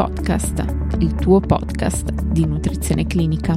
[0.00, 0.64] Podcast,
[1.00, 3.54] il tuo podcast di nutrizione clinica.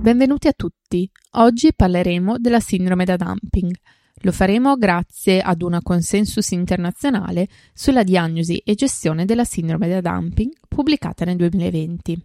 [0.00, 1.10] Benvenuti a tutti.
[1.38, 3.74] Oggi parleremo della sindrome da dumping.
[4.20, 10.52] Lo faremo grazie ad una consensus internazionale sulla diagnosi e gestione della sindrome da dumping
[10.68, 12.16] pubblicata nel 2020.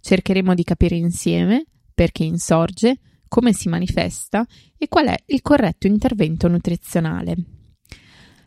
[0.00, 6.46] Cercheremo di capire insieme perché insorge, come si manifesta e qual è il corretto intervento
[6.46, 7.55] nutrizionale.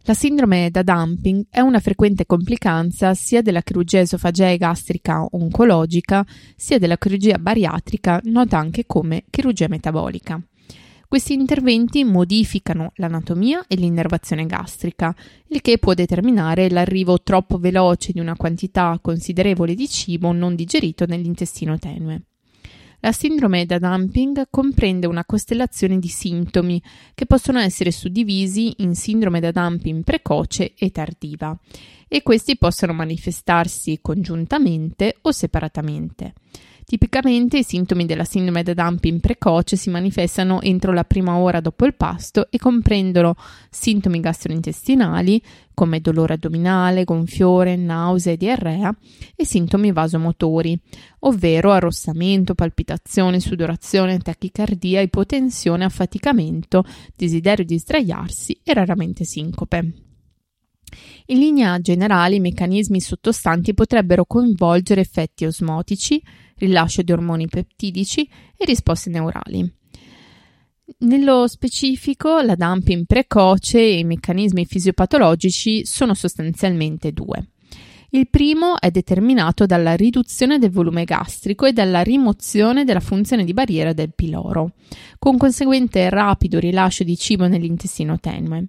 [0.10, 6.80] La sindrome da dumping è una frequente complicanza sia della chirurgia esofagea gastrica oncologica sia
[6.80, 10.42] della chirurgia bariatrica, nota anche come chirurgia metabolica.
[11.08, 15.16] Questi interventi modificano l'anatomia e l'innervazione gastrica,
[15.50, 21.06] il che può determinare l'arrivo troppo veloce di una quantità considerevole di cibo non digerito
[21.06, 22.29] nell'intestino tenue.
[23.02, 26.82] La sindrome da dumping comprende una costellazione di sintomi
[27.16, 31.58] che possono essere suddivisi in sindrome da dumping precoce e tardiva
[32.10, 36.34] e questi possono manifestarsi congiuntamente o separatamente.
[36.84, 41.86] Tipicamente i sintomi della sindrome da dumping precoce si manifestano entro la prima ora dopo
[41.86, 43.36] il pasto e comprendono
[43.70, 45.42] sintomi gastrointestinali
[45.80, 48.94] come dolore addominale, gonfiore, nausea e diarrea
[49.34, 50.78] e sintomi vasomotori,
[51.20, 56.84] ovvero arrossamento, palpitazione, sudorazione, tachicardia, ipotensione, affaticamento,
[57.16, 59.78] desiderio di sdraiarsi e raramente sincope.
[61.28, 66.22] In linea generale i meccanismi sottostanti potrebbero coinvolgere effetti osmotici,
[66.58, 69.79] rilascio di ormoni peptidici e risposte neurali.
[70.98, 77.50] Nello specifico, la dumping precoce e i meccanismi fisiopatologici sono sostanzialmente due.
[78.10, 83.54] Il primo è determinato dalla riduzione del volume gastrico e dalla rimozione della funzione di
[83.54, 84.72] barriera del piloro,
[85.20, 88.66] con conseguente rapido rilascio di cibo nell'intestino tenue.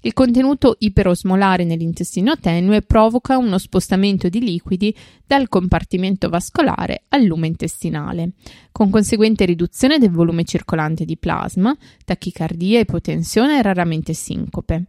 [0.00, 4.94] Il contenuto iperosmolare nell'intestino tenue provoca uno spostamento di liquidi
[5.26, 8.32] dal compartimento vascolare al lume intestinale,
[8.72, 14.84] con conseguente riduzione del volume circolante di plasma, tachicardia, ipotensione e raramente sincope.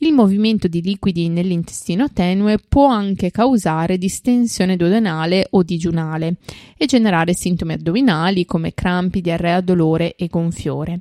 [0.00, 6.36] Il movimento di liquidi nell'intestino tenue può anche causare distensione duodenale o digiunale
[6.76, 11.00] e generare sintomi addominali come crampi, diarrea, dolore e gonfiore.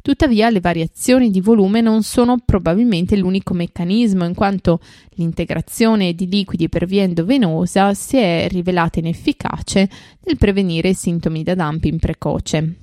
[0.00, 4.80] Tuttavia le variazioni di volume non sono probabilmente l'unico meccanismo, in quanto
[5.16, 9.90] l'integrazione di liquidi per via endovenosa si è rivelata inefficace
[10.24, 12.76] nel prevenire sintomi da dumping precoce.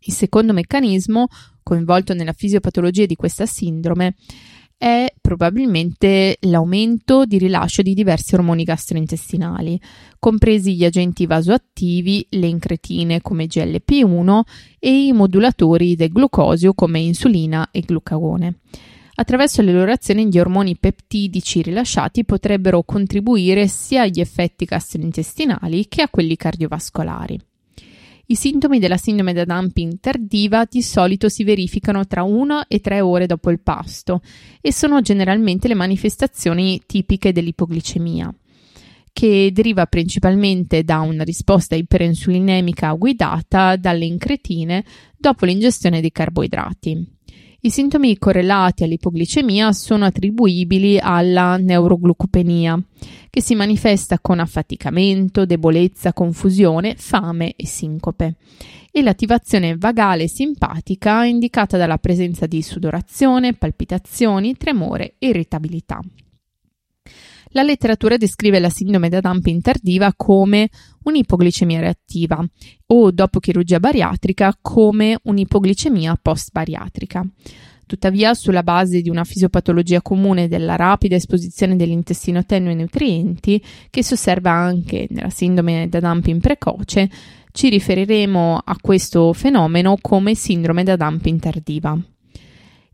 [0.00, 1.28] Il secondo meccanismo,
[1.62, 4.14] coinvolto nella fisiopatologia di questa sindrome,
[4.78, 9.78] è probabilmente l'aumento di rilascio di diversi ormoni gastrointestinali,
[10.20, 14.40] compresi gli agenti vasoattivi, le incretine come GLP1
[14.78, 18.60] e i modulatori del glucosio come insulina e glucagone.
[19.16, 26.02] Attraverso le loro azioni gli ormoni peptidici rilasciati potrebbero contribuire sia agli effetti gastrointestinali che
[26.02, 27.40] a quelli cardiovascolari.
[28.30, 33.00] I sintomi della sindrome da dumping tardiva di solito si verificano tra 1 e 3
[33.00, 34.20] ore dopo il pasto
[34.60, 38.30] e sono generalmente le manifestazioni tipiche dell'ipoglicemia,
[39.14, 44.84] che deriva principalmente da una risposta iperinsulinemica guidata dalle incretine
[45.16, 47.17] dopo l'ingestione di carboidrati.
[47.68, 52.82] I sintomi correlati all'ipoglicemia sono attribuibili alla neuroglucopenia,
[53.28, 58.36] che si manifesta con affaticamento, debolezza, confusione, fame e sincope,
[58.90, 66.00] e l'attivazione vagale simpatica indicata dalla presenza di sudorazione, palpitazioni, tremore e irritabilità.
[67.52, 70.68] La letteratura descrive la sindrome da dumping tardiva come
[71.04, 72.44] un'ipoglicemia reattiva
[72.86, 77.26] o dopo chirurgia bariatrica come un'ipoglicemia post-bariatrica.
[77.86, 84.02] Tuttavia, sulla base di una fisiopatologia comune della rapida esposizione dell'intestino tenue ai nutrienti, che
[84.02, 87.08] si osserva anche nella sindrome da dumping precoce,
[87.50, 91.98] ci riferiremo a questo fenomeno come sindrome da dumping tardiva.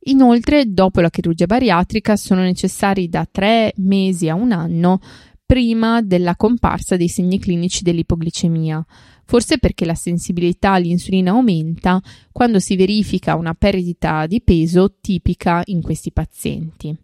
[0.06, 5.01] Inoltre, dopo la chirurgia bariatrica sono necessari da tre mesi a un anno
[5.47, 8.85] prima della comparsa dei segni clinici dell'ipoglicemia,
[9.25, 12.03] forse perché la sensibilità all'insulina aumenta
[12.33, 16.97] quando si verifica una perdita di peso tipica in questi pazienti.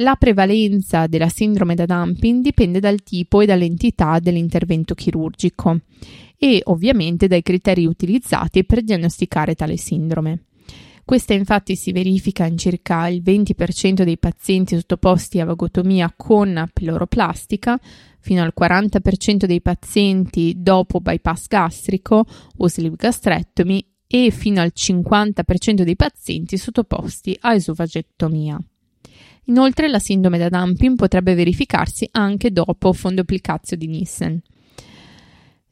[0.00, 5.80] La prevalenza della sindrome da dumping dipende dal tipo e dall'entità dell'intervento chirurgico
[6.36, 10.45] e ovviamente dai criteri utilizzati per diagnosticare tale sindrome.
[11.06, 17.78] Questa infatti si verifica in circa il 20% dei pazienti sottoposti a vagotomia con piloroplastica,
[18.18, 22.26] fino al 40% dei pazienti dopo bypass gastrico
[22.56, 28.58] o sleeve gastrectomy e fino al 50% dei pazienti sottoposti a esofagettomia.
[29.44, 34.42] Inoltre la sindrome da dumping potrebbe verificarsi anche dopo fondopplicazio di Nissen.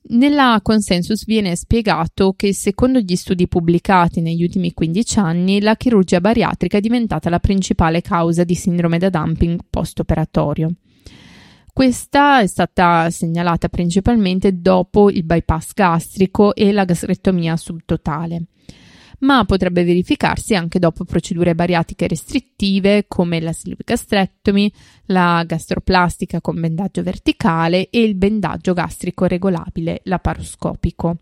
[0.06, 6.20] Nella consensus viene spiegato che secondo gli studi pubblicati negli ultimi 15 anni la chirurgia
[6.20, 10.74] bariatrica è diventata la principale causa di sindrome da dumping post-operatorio.
[11.72, 18.48] Questa è stata segnalata principalmente dopo il bypass gastrico e la gastrectomia subtotale
[19.24, 24.70] ma potrebbe verificarsi anche dopo procedure bariatiche restrittive come la sleeve gastrectomy,
[25.06, 31.18] la gastroplastica con bendaggio verticale e il bendaggio gastrico regolabile laparoscopico,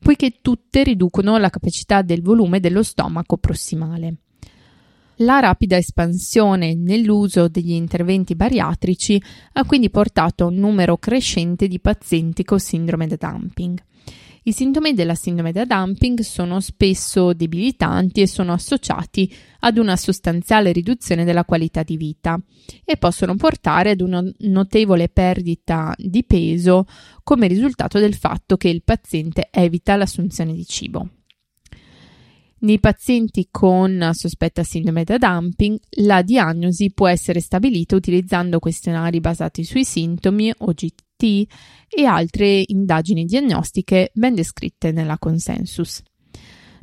[0.00, 4.14] poiché tutte riducono la capacità del volume dello stomaco prossimale.
[5.16, 9.22] La rapida espansione nell'uso degli interventi bariatrici
[9.52, 13.78] ha quindi portato a un numero crescente di pazienti con sindrome da dumping.
[14.44, 20.72] I sintomi della sindrome da dumping sono spesso debilitanti e sono associati ad una sostanziale
[20.72, 22.36] riduzione della qualità di vita
[22.84, 26.86] e possono portare ad una notevole perdita di peso
[27.22, 31.08] come risultato del fatto che il paziente evita l'assunzione di cibo.
[32.62, 39.64] Nei pazienti con sospetta sindrome da dumping, la diagnosi può essere stabilita utilizzando questionari basati
[39.64, 41.22] sui sintomi OGT
[41.88, 46.02] e altre indagini diagnostiche ben descritte nella consensus.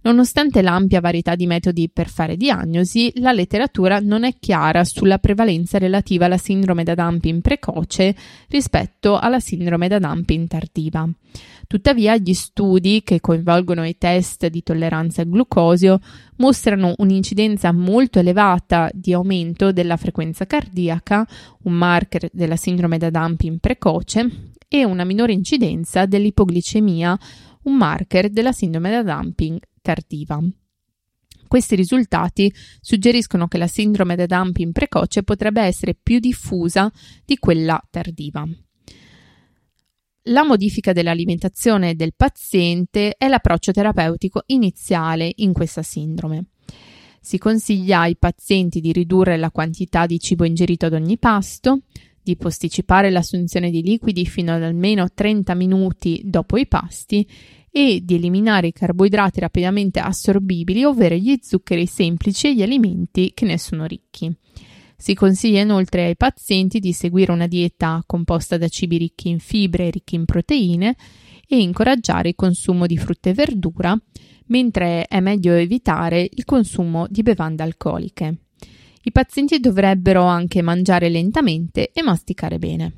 [0.02, 5.78] Nonostante l'ampia varietà di metodi per fare diagnosi, la letteratura non è chiara sulla prevalenza
[5.78, 8.16] relativa alla sindrome da dumping precoce
[8.48, 11.08] rispetto alla sindrome da dumping tardiva.
[11.68, 16.00] Tuttavia, gli studi che coinvolgono i test di tolleranza al glucosio
[16.38, 21.28] mostrano un'incidenza molto elevata di aumento della frequenza cardiaca,
[21.64, 27.18] un marker della sindrome da dumping precoce, e una minore incidenza dell'ipoglicemia,
[27.64, 30.40] un marker della sindrome da dumping tardiva.
[31.48, 36.92] Questi risultati suggeriscono che la sindrome da dumping precoce potrebbe essere più diffusa
[37.26, 38.48] di quella tardiva.
[40.24, 46.50] La modifica dell'alimentazione del paziente è l'approccio terapeutico iniziale in questa sindrome.
[47.20, 51.82] Si consiglia ai pazienti di ridurre la quantità di cibo ingerito ad ogni pasto,
[52.22, 57.28] di posticipare l'assunzione di liquidi fino ad almeno 30 minuti dopo i pasti
[57.72, 63.46] e di eliminare i carboidrati rapidamente assorbibili, ovvero gli zuccheri semplici e gli alimenti che
[63.46, 64.36] ne sono ricchi.
[64.98, 69.88] Si consiglia inoltre ai pazienti di seguire una dieta composta da cibi ricchi in fibre
[69.88, 70.96] e ricchi in proteine
[71.48, 73.98] e incoraggiare il consumo di frutta e verdura,
[74.48, 78.38] mentre è meglio evitare il consumo di bevande alcoliche.
[79.02, 82.94] I pazienti dovrebbero anche mangiare lentamente e masticare bene.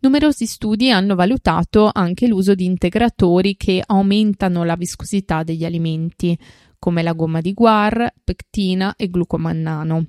[0.00, 6.36] Numerosi studi hanno valutato anche l'uso di integratori che aumentano la viscosità degli alimenti,
[6.80, 10.04] come la gomma di guar, pectina e glucomannano,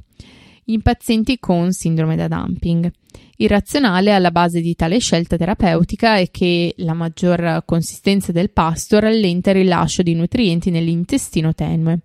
[0.66, 2.92] in pazienti con sindrome da dumping.
[3.38, 8.98] Il razionale alla base di tale scelta terapeutica è che la maggior consistenza del pasto
[8.98, 12.00] rallenta il rilascio di nutrienti nell'intestino tenue.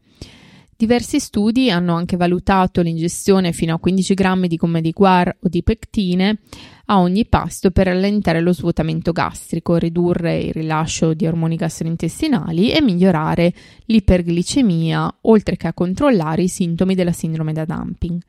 [0.80, 5.48] Diversi studi hanno anche valutato l'ingestione fino a 15 grammi di gomme di guar o
[5.48, 6.38] di pectine
[6.84, 12.80] a ogni pasto per rallentare lo svuotamento gastrico, ridurre il rilascio di ormoni gastrointestinali e
[12.80, 13.52] migliorare
[13.86, 18.22] l'iperglicemia, oltre che a controllare i sintomi della sindrome da dumping.